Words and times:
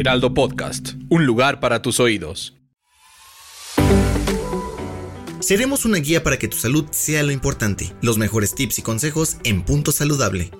Heraldo 0.00 0.32
Podcast, 0.32 0.94
un 1.10 1.26
lugar 1.26 1.60
para 1.60 1.82
tus 1.82 2.00
oídos. 2.00 2.56
Seremos 5.40 5.84
una 5.84 5.98
guía 5.98 6.22
para 6.22 6.38
que 6.38 6.48
tu 6.48 6.56
salud 6.56 6.86
sea 6.90 7.22
lo 7.22 7.32
importante. 7.32 7.92
Los 8.00 8.16
mejores 8.16 8.54
tips 8.54 8.78
y 8.78 8.82
consejos 8.82 9.36
en 9.44 9.62
Punto 9.62 9.92
Saludable. 9.92 10.52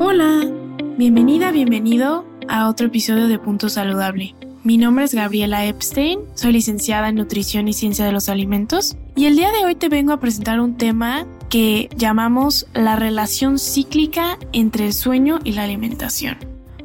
Hola, 0.00 0.50
bienvenida, 0.98 1.52
bienvenido 1.52 2.26
a 2.48 2.68
otro 2.68 2.88
episodio 2.88 3.28
de 3.28 3.38
Punto 3.38 3.68
Saludable. 3.68 4.34
Mi 4.64 4.76
nombre 4.76 5.04
es 5.04 5.14
Gabriela 5.14 5.66
Epstein, 5.66 6.18
soy 6.34 6.52
licenciada 6.52 7.10
en 7.10 7.14
Nutrición 7.14 7.68
y 7.68 7.74
Ciencia 7.74 8.04
de 8.06 8.10
los 8.10 8.28
Alimentos 8.28 8.96
y 9.14 9.26
el 9.26 9.36
día 9.36 9.52
de 9.52 9.64
hoy 9.64 9.76
te 9.76 9.88
vengo 9.88 10.12
a 10.12 10.18
presentar 10.18 10.58
un 10.58 10.76
tema 10.76 11.26
que 11.48 11.88
llamamos 11.96 12.66
la 12.74 12.96
relación 12.96 13.58
cíclica 13.58 14.38
entre 14.52 14.86
el 14.86 14.92
sueño 14.92 15.38
y 15.44 15.52
la 15.52 15.64
alimentación. 15.64 16.36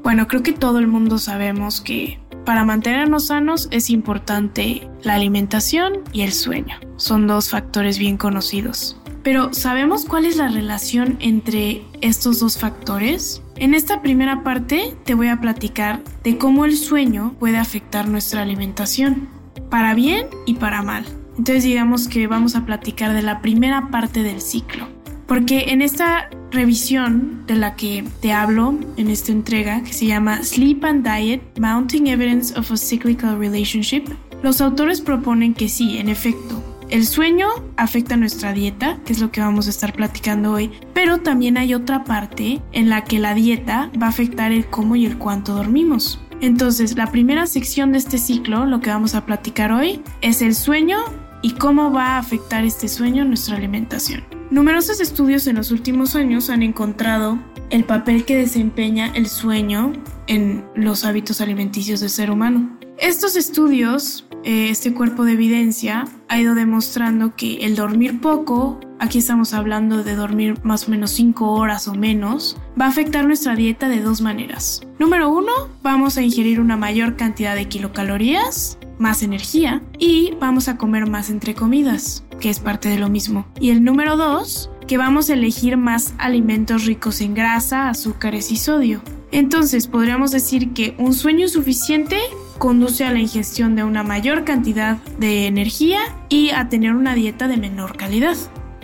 Bueno, 0.04 0.28
creo 0.28 0.44
que 0.44 0.54
todo 0.54 0.80
el 0.80 0.88
mundo 0.88 1.18
sabemos 1.18 1.82
que 1.82 2.20
para 2.46 2.66
mantenernos 2.66 3.28
sanos 3.28 3.68
es 3.72 3.90
importante 3.90 4.90
la 5.04 5.16
alimentación 5.16 6.00
y 6.14 6.22
el 6.22 6.34
sueño. 6.34 6.78
Son 6.98 7.28
dos 7.28 7.50
factores 7.50 8.00
bien 8.00 8.18
conocidos. 8.18 9.00
Pero 9.24 9.54
¿sabemos 9.54 10.06
cuál 10.06 10.26
es 10.26 10.38
la 10.38 10.48
relación 10.48 11.18
entre 11.20 11.84
estos 12.02 12.40
dos 12.40 12.58
factores? 12.58 13.44
En 13.58 13.74
esta 13.74 14.02
primera 14.02 14.44
parte 14.44 14.96
te 15.04 15.14
voy 15.14 15.28
a 15.28 15.42
platicar 15.42 16.02
de 16.24 16.38
cómo 16.38 16.66
el 16.66 16.78
sueño 16.78 17.36
puede 17.40 17.58
afectar 17.58 18.08
nuestra 18.08 18.42
alimentación, 18.42 19.30
para 19.70 19.94
bien 19.94 20.28
y 20.46 20.56
para 20.56 20.82
mal. 20.82 21.06
Entonces 21.40 21.64
digamos 21.64 22.10
que 22.10 22.28
vamos 22.28 22.58
a 22.58 22.66
platicar 22.66 23.14
de 23.14 23.22
la 23.22 23.42
primera 23.42 23.88
parte 23.92 24.24
del 24.24 24.42
ciclo. 24.42 24.90
Porque 25.26 25.68
en 25.70 25.82
esta 25.82 26.30
revisión 26.52 27.46
de 27.48 27.56
la 27.56 27.78
que 27.78 28.04
te 28.20 28.34
hablo 28.34 28.78
en 28.98 29.10
esta 29.10 29.32
entrega, 29.32 29.82
que 29.82 29.94
se 29.94 30.06
llama 30.06 30.44
Sleep 30.44 30.84
and 30.84 31.08
Diet, 31.08 31.42
Mounting 31.58 32.08
Evidence 32.08 32.60
of 32.60 32.70
a 32.70 32.76
Cyclical 32.76 33.40
Relationship, 33.40 34.10
los 34.44 34.60
autores 34.60 35.00
proponen 35.00 35.54
que 35.54 35.70
sí, 35.70 35.98
en 35.98 36.10
efecto, 36.10 36.62
el 36.90 37.08
sueño 37.08 37.48
afecta 37.78 38.18
nuestra 38.18 38.52
dieta, 38.52 38.98
que 39.06 39.14
es 39.14 39.22
lo 39.22 39.32
que 39.32 39.40
vamos 39.40 39.68
a 39.68 39.70
estar 39.70 39.94
platicando 39.94 40.52
hoy, 40.52 40.72
pero 40.94 41.20
también 41.20 41.58
hay 41.58 41.74
otra 41.74 42.04
parte 42.04 42.60
en 42.74 42.90
la 42.90 43.06
que 43.06 43.20
la 43.20 43.34
dieta 43.34 43.90
va 44.02 44.08
a 44.08 44.10
afectar 44.10 44.52
el 44.52 44.66
cómo 44.66 44.98
y 44.98 45.06
el 45.06 45.18
cuánto 45.18 45.54
dormimos. 45.54 46.20
Entonces, 46.42 46.98
la 46.98 47.08
primera 47.08 47.48
sección 47.48 47.94
de 47.94 48.00
este 48.00 48.18
ciclo, 48.18 48.66
lo 48.66 48.82
que 48.82 48.90
vamos 48.90 49.16
a 49.16 49.26
platicar 49.26 49.72
hoy, 49.72 50.02
es 50.22 50.42
el 50.42 50.54
sueño 50.54 50.98
y 51.42 51.52
cómo 51.52 51.92
va 51.92 52.16
a 52.16 52.18
afectar 52.18 52.66
este 52.66 52.88
sueño 52.88 53.26
nuestra 53.26 53.58
alimentación. 53.58 54.24
Numerosos 54.52 55.00
estudios 55.00 55.46
en 55.48 55.58
los 55.58 55.72
últimos 55.72 56.16
años 56.16 56.50
han 56.50 56.64
encontrado 56.64 57.38
el 57.70 57.84
papel 57.84 58.26
que 58.26 58.36
desempeña 58.36 59.12
el 59.14 59.28
sueño 59.28 59.94
en 60.28 60.66
los 60.76 61.06
hábitos 61.06 61.40
alimenticios 61.42 62.00
del 62.00 62.10
ser 62.10 62.32
humano. 62.32 62.80
Estos 62.98 63.36
estudios, 63.36 64.28
eh, 64.44 64.70
este 64.70 64.94
cuerpo 64.94 65.24
de 65.24 65.34
evidencia, 65.34 66.06
ha 66.28 66.40
ido 66.40 66.56
demostrando 66.56 67.36
que 67.36 67.66
el 67.66 67.76
dormir 67.76 68.20
poco, 68.20 68.80
aquí 69.00 69.20
estamos 69.20 69.54
hablando 69.54 70.04
de 70.04 70.16
dormir 70.16 70.56
más 70.64 70.88
o 70.88 70.92
menos 70.92 71.12
5 71.12 71.52
horas 71.52 71.88
o 71.88 71.94
menos, 71.94 72.58
va 72.80 72.86
a 72.86 72.90
afectar 72.90 73.26
nuestra 73.26 73.56
dieta 73.56 73.88
de 73.88 74.02
dos 74.02 74.20
maneras. 74.22 74.82
Número 74.98 75.30
uno, 75.30 75.52
vamos 75.82 76.18
a 76.18 76.22
ingerir 76.22 76.60
una 76.60 76.76
mayor 76.76 77.16
cantidad 77.16 77.56
de 77.56 77.70
kilocalorías, 77.70 78.78
más 79.00 79.24
energía, 79.24 79.82
y 79.98 80.34
vamos 80.40 80.68
a 80.68 80.78
comer 80.78 81.08
más 81.08 81.30
entre 81.30 81.56
comidas, 81.56 82.24
que 82.40 82.50
es 82.50 82.60
parte 82.60 82.90
de 82.90 83.00
lo 83.00 83.10
mismo. 83.10 83.48
Y 83.60 83.72
el 83.72 83.84
número 83.84 84.18
dos, 84.18 84.70
que 84.88 84.98
vamos 84.98 85.30
a 85.30 85.34
elegir 85.34 85.78
más 85.78 86.14
alimentos 86.18 86.86
ricos 86.86 87.22
en 87.22 87.34
grasa, 87.34 87.90
azúcares 87.90 88.52
y 88.52 88.58
sodio. 88.58 89.02
Entonces 89.32 89.88
podríamos 89.88 90.32
decir 90.32 90.74
que 90.74 90.96
un 90.98 91.14
sueño 91.14 91.48
suficiente 91.48 92.18
conduce 92.58 93.06
a 93.06 93.12
la 93.12 93.20
ingestión 93.20 93.76
de 93.76 93.84
una 93.84 94.04
mayor 94.04 94.44
cantidad 94.44 94.98
de 95.20 95.48
energía 95.48 96.00
y 96.30 96.50
a 96.50 96.70
tener 96.70 96.96
una 96.96 97.14
dieta 97.14 97.48
de 97.48 97.58
menor 97.58 97.96
calidad. 97.96 98.36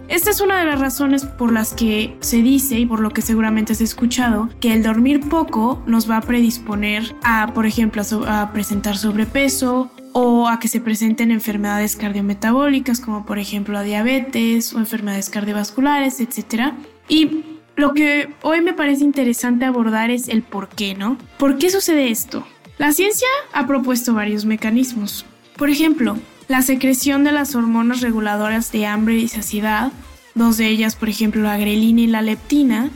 Esta 0.07 0.29
es 0.29 0.39
una 0.39 0.59
de 0.59 0.65
las 0.65 0.79
razones 0.79 1.25
por 1.25 1.51
las 1.51 1.73
que 1.73 2.15
se 2.19 2.43
dice 2.43 2.77
y 2.79 2.85
por 2.85 2.99
lo 2.99 3.09
que 3.09 3.23
seguramente 3.23 3.73
has 3.73 3.81
escuchado 3.81 4.49
que 4.59 4.71
el 4.71 4.83
dormir 4.83 5.21
poco 5.27 5.81
nos 5.87 6.09
va 6.09 6.17
a 6.17 6.21
predisponer 6.21 7.15
a, 7.23 7.53
por 7.53 7.65
ejemplo, 7.65 8.03
a, 8.27 8.51
presentar 8.53 8.97
sobrepeso 8.97 9.89
o 10.17 10.47
a 10.47 10.61
que 10.61 10.69
se 10.69 10.79
presenten 10.79 11.29
enfermedades 11.29 11.97
cardiometabólicas 11.97 13.01
como 13.01 13.25
por 13.25 13.37
ejemplo 13.37 13.73
la 13.73 13.83
diabetes 13.83 14.73
o 14.73 14.79
enfermedades 14.79 15.29
cardiovasculares, 15.29 16.21
etc. 16.21 16.71
Y 17.09 17.43
lo 17.75 17.93
que 17.93 18.29
hoy 18.41 18.61
me 18.61 18.71
parece 18.71 19.03
interesante 19.03 19.65
abordar 19.65 20.11
es 20.11 20.29
el 20.29 20.41
por 20.41 20.69
qué, 20.69 20.95
¿no? 20.95 21.17
¿Por 21.37 21.57
qué 21.57 21.69
sucede 21.69 22.11
esto? 22.11 22.47
La 22.77 22.93
ciencia 22.93 23.27
ha 23.51 23.67
propuesto 23.67 24.13
varios 24.13 24.45
mecanismos. 24.45 25.25
Por 25.57 25.69
ejemplo, 25.69 26.17
la 26.47 26.61
secreción 26.61 27.25
de 27.25 27.33
las 27.33 27.53
hormonas 27.53 27.99
reguladoras 27.99 28.71
de 28.71 28.85
hambre 28.85 29.17
y 29.17 29.27
saciedad, 29.27 29.91
dos 30.33 30.55
de 30.55 30.69
ellas, 30.69 30.95
por 30.95 31.09
ejemplo, 31.09 31.41
la 31.41 31.57
grelina 31.57 31.99
y 31.99 32.07
la 32.07 32.21
leptina, 32.21 32.89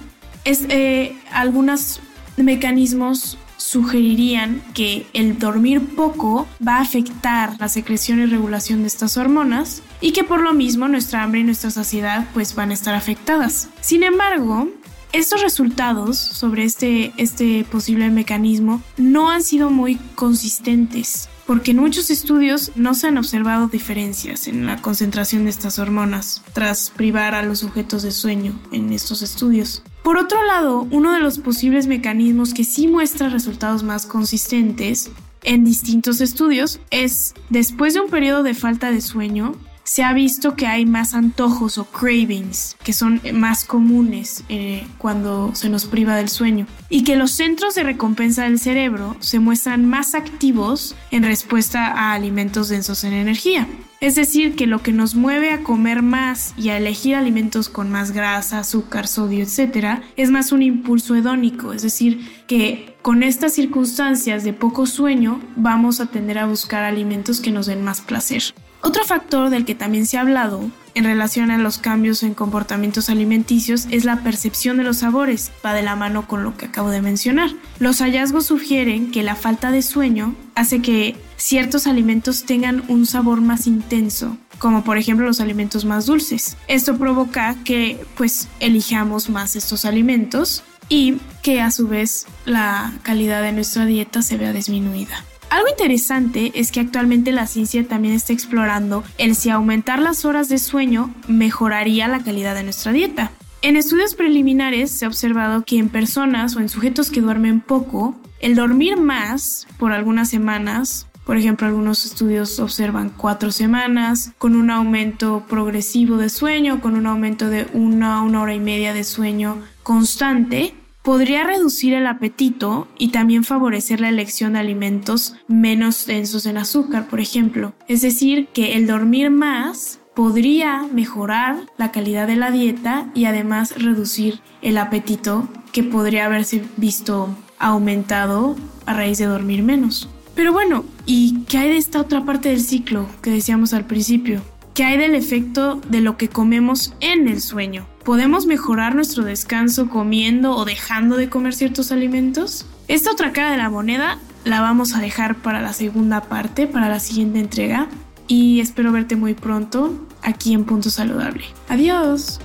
es, 0.46 0.63
eh, 0.69 1.18
algunos 1.34 2.00
mecanismos 2.38 3.38
sugerirían 3.59 4.64
que 4.74 5.06
el 5.14 5.38
dormir 5.38 5.96
poco 5.96 6.47
va 6.66 6.78
a 6.78 6.81
afectar 6.81 7.56
la 7.59 7.70
secreción 7.70 8.20
y 8.20 8.25
regulación 8.25 8.81
de 8.81 8.88
estas 8.88 9.18
hormonas 9.18 9.84
y 10.02 10.14
que 10.14 10.24
por 10.24 10.42
lo 10.42 10.53
mismo 10.53 10.88
nuestra 10.88 11.22
hambre 11.22 11.42
y 11.42 11.44
nuestra 11.44 11.69
saciedad 11.69 12.28
pues 12.34 12.56
van 12.56 12.72
a 12.72 12.74
estar 12.74 12.96
afectadas. 12.96 13.69
Sin 13.81 14.03
embargo, 14.03 14.69
estos 15.12 15.42
resultados 15.42 16.18
sobre 16.18 16.64
este, 16.64 17.14
este 17.18 17.66
posible 17.69 18.09
mecanismo 18.09 18.81
no 18.98 19.30
han 19.30 19.44
sido 19.44 19.69
muy 19.69 19.96
consistentes 20.16 21.30
porque 21.50 21.72
en 21.72 21.78
muchos 21.78 22.12
estudios 22.12 22.74
no 22.75 22.94
se 22.94 23.08
han 23.08 23.18
observado 23.18 23.69
diferencias 23.69 24.48
en 24.48 24.68
la 24.68 24.84
concentración 24.84 25.46
de 25.46 25.50
estas 25.50 25.80
hormonas 25.80 26.44
tras 26.53 26.92
privar 26.92 27.34
a 27.34 27.42
los 27.42 27.58
sujetos 27.58 28.03
de 28.03 28.12
sueño 28.12 28.53
en 28.72 28.94
estos 28.94 29.24
estudios. 29.24 29.81
Por 30.09 30.18
otro 30.18 30.44
lado, 30.44 30.88
uno 30.90 31.14
de 31.14 31.20
los 31.20 31.38
posibles 31.38 31.86
mecanismos 31.86 32.56
que 32.56 32.64
sí 32.64 32.88
muestra 32.88 33.30
resultados 33.30 33.84
más 33.84 34.08
consistentes 34.08 35.12
en 35.44 35.64
distintos 35.64 36.20
estudios 36.20 36.80
es 36.90 37.36
después 37.52 37.94
de 37.94 38.00
un 38.00 38.09
periodo 38.09 38.42
de 38.42 38.56
falta 38.56 38.90
de 38.90 39.02
sueño, 39.02 39.53
se 39.90 40.04
ha 40.04 40.14
visto 40.14 40.56
que 40.56 40.68
hay 40.68 40.86
más 40.86 41.16
antojos 41.16 41.80
o 41.80 41.86
cravings, 41.86 42.78
que 42.84 42.94
son 42.94 43.20
más 43.34 43.66
comunes 43.66 44.44
eh, 44.48 44.86
cuando 45.00 45.56
se 45.56 45.68
nos 45.68 45.86
priva 45.86 46.16
del 46.16 46.30
sueño, 46.30 46.68
y 46.90 47.04
que 47.04 47.16
los 47.16 47.32
centros 47.32 47.74
de 47.74 47.82
recompensa 47.82 48.44
del 48.44 48.60
cerebro 48.60 49.18
se 49.20 49.40
muestran 49.40 49.88
más 49.88 50.14
activos 50.14 50.96
en 51.10 51.24
respuesta 51.24 51.88
a 51.88 52.14
alimentos 52.14 52.70
densos 52.70 53.04
en 53.04 53.14
energía. 53.14 53.68
Es 54.00 54.14
decir, 54.14 54.56
que 54.56 54.68
lo 54.68 54.84
que 54.84 54.92
nos 54.92 55.16
mueve 55.16 55.54
a 55.54 55.64
comer 55.64 56.04
más 56.04 56.54
y 56.56 56.69
a 56.69 56.78
elegir 56.78 57.16
alimentos 57.16 57.68
con 57.68 57.90
más 57.90 58.12
grasa, 58.12 58.60
azúcar, 58.60 59.08
sodio, 59.08 59.44
etc., 59.44 60.04
es 60.16 60.30
más 60.30 60.52
un 60.52 60.62
impulso 60.62 61.16
hedónico, 61.16 61.74
es 61.74 61.81
decir, 61.81 62.30
que 62.46 62.96
con 63.02 63.24
estas 63.24 63.54
circunstancias 63.54 64.44
de 64.44 64.54
poco 64.54 64.86
sueño 64.86 65.42
vamos 65.56 66.00
a 66.00 66.06
tender 66.06 66.38
a 66.38 66.46
buscar 66.46 66.84
alimentos 66.84 67.42
que 67.42 67.50
nos 67.50 67.66
den 67.66 67.84
más 67.84 68.02
placer. 68.02 68.54
Otro 68.81 69.04
factor 69.04 69.50
del 69.50 69.66
que 69.66 69.76
también 69.76 70.06
se 70.06 70.18
ha 70.18 70.22
hablado 70.22 70.70
en 70.96 71.04
relación 71.04 71.52
a 71.52 71.58
los 71.58 71.78
cambios 71.78 72.24
en 72.24 72.34
comportamientos 72.34 73.10
alimenticios 73.10 73.88
es 73.92 74.06
la 74.06 74.24
percepción 74.24 74.78
de 74.78 74.84
los 74.84 74.98
sabores, 74.98 75.52
va 75.66 75.74
de 75.74 75.84
la 75.84 75.96
mano 75.96 76.28
con 76.28 76.44
lo 76.44 76.56
que 76.58 76.66
acabo 76.66 76.90
de 76.90 77.02
mencionar. 77.02 77.52
Los 77.80 78.00
hallazgos 78.00 78.48
sugieren 78.48 79.12
que 79.12 79.24
la 79.24 79.36
falta 79.36 79.72
de 79.72 79.81
sueño 79.81 80.36
hace 80.56 80.81
que 80.81 81.16
ciertos 81.38 81.88
alimentos 81.88 82.44
tengan 82.44 82.84
un 82.88 83.06
sabor 83.06 83.42
más 83.42 83.68
intenso, 83.68 84.38
como 84.60 84.84
por 84.84 84.98
ejemplo 84.98 85.25
los 85.25 85.42
alimentos 85.42 85.86
más 85.86 86.06
dulces. 86.06 86.58
Esto 86.68 86.98
provoca 86.98 87.56
que 87.64 88.04
pues 88.18 88.48
elijamos 88.60 89.30
más 89.30 89.56
estos 89.56 89.86
alimentos 89.86 90.64
y 90.90 91.18
que 91.44 91.62
a 91.62 91.72
su 91.72 91.88
vez 91.88 92.25
la 92.46 92.94
calidad 93.04 93.42
de 93.42 93.52
nuestra 93.52 93.86
dieta 93.86 94.22
se 94.22 94.38
vea 94.38 94.54
disminuida. 94.54 95.24
Algo 95.50 95.68
interesante 95.68 96.51
es 96.54 96.72
que 96.72 96.80
actualmente 96.80 97.31
la 97.31 97.48
ciencia 97.48 97.88
también 97.88 98.13
está 98.13 98.34
explorando 98.34 99.04
el 99.18 99.36
si 99.36 99.50
aumentar 99.50 100.00
las 100.00 100.24
horas 100.24 100.48
de 100.48 100.60
sueño 100.60 101.13
mejoraría 101.28 102.07
la 102.07 102.24
calidad 102.24 102.54
de 102.54 102.63
nuestra 102.63 102.92
dieta. 102.92 103.31
En 103.62 103.75
estudios 103.75 104.16
preliminares 104.16 104.92
se 104.92 105.06
ha 105.06 105.07
observado 105.07 105.66
que 105.66 105.78
en 105.78 105.90
personas 105.90 106.56
o 106.56 106.60
en 106.60 106.69
sujetos 106.69 107.10
que 107.10 107.22
duermen 107.22 107.62
poco, 107.62 108.16
el 108.40 108.56
dormir 108.56 108.98
más 108.98 109.68
por 109.78 109.92
algunas 109.92 110.30
semanas, 110.30 111.07
por 111.25 111.38
ejemplo, 111.38 111.68
algunos 111.68 112.06
estudios 112.06 112.60
observan 112.60 113.12
cuatro 113.16 113.51
semanas, 113.51 114.31
con 114.38 114.56
un 114.56 114.72
aumento 114.72 115.46
progresivo 115.48 116.18
de 116.18 116.30
sueño, 116.30 116.80
con 116.80 116.96
un 116.96 117.06
aumento 117.06 117.50
de 117.50 117.68
una, 117.74 118.22
una 118.22 118.42
hora 118.42 118.56
y 118.56 118.60
media 118.60 118.94
de 118.94 119.04
sueño 119.04 119.62
constante, 119.84 120.74
podría 121.01 121.44
reducir 121.44 121.94
el 121.94 122.07
apetito 122.07 122.88
y 122.98 123.10
también 123.10 123.44
favorecer 123.44 124.01
la 124.01 124.10
elección 124.10 124.54
de 124.54 124.60
alimentos 124.60 125.36
menos 125.48 126.06
densos 126.06 126.46
en 126.46 126.57
azúcar, 126.57 127.07
por 127.07 127.19
ejemplo. 127.19 127.74
Es 127.88 128.01
decir, 128.01 128.48
que 128.54 128.75
el 128.75 128.88
dormir 128.88 129.30
más 129.30 130.00
podría 130.16 130.84
mejorar 130.92 131.57
la 131.78 131.92
calidad 131.92 132.28
de 132.28 132.36
la 132.36 132.51
dieta 132.51 133.10
y 133.16 133.25
además 133.25 133.81
reducir 133.81 134.42
el 134.62 134.78
apetito 134.78 135.48
que 135.72 135.84
podría 135.84 136.25
haberse 136.25 136.63
visto 136.78 137.30
aumentado 137.57 138.56
a 138.86 138.94
raíz 138.94 139.18
de 139.18 139.25
dormir 139.25 139.63
menos. 139.63 140.10
Pero 140.36 140.54
bueno, 140.54 140.86
¿y 141.06 141.42
qué 141.50 141.57
hay 141.57 141.69
de 141.69 141.78
esta 141.78 142.00
otra 142.01 142.25
parte 142.25 142.50
del 142.50 142.62
ciclo 142.62 143.07
que 143.22 143.30
decíamos 143.30 143.74
al 143.74 143.86
principio? 143.86 144.42
¿Qué 144.80 144.86
hay 144.86 144.98
del 144.98 145.14
efecto 145.14 145.81
de 145.90 146.00
lo 146.00 146.16
que 146.16 146.30
comemos 146.30 146.94
en 147.02 147.28
el 147.28 147.42
sueño? 147.42 147.86
¿Podemos 148.06 148.46
mejorar 148.46 148.96
nuestro 148.96 149.26
descanso 149.26 149.90
comiendo 149.90 150.56
o 150.56 150.64
dejando 150.64 151.18
de 151.18 151.28
comer 151.28 151.54
ciertos 151.54 151.92
alimentos? 151.92 152.66
Esta 152.88 153.12
otra 153.12 153.34
cara 153.34 153.52
de 153.52 153.58
la 153.58 153.70
moneda 153.70 154.20
la 154.46 154.62
vamos 154.62 154.96
a 154.96 155.02
dejar 155.02 155.42
para 155.42 155.60
la 155.60 155.74
segunda 155.74 156.22
parte, 156.22 156.66
para 156.66 156.88
la 156.88 157.02
siguiente 157.02 157.40
entrega. 157.40 157.90
Y 158.30 158.62
espero 158.62 158.94
verte 158.94 159.18
muy 159.18 159.34
pronto 159.34 160.08
aquí 160.22 160.54
en 160.54 160.64
Punto 160.64 160.90
Saludable. 160.90 161.44
Adiós. 161.68 162.40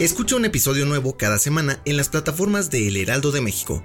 Escucha 0.00 0.34
un 0.34 0.44
episodio 0.44 0.86
nuevo 0.86 1.16
cada 1.16 1.38
semana 1.38 1.78
en 1.84 1.96
las 1.96 2.08
plataformas 2.08 2.72
de 2.72 2.88
El 2.88 2.96
Heraldo 2.96 3.30
de 3.30 3.42
México. 3.42 3.84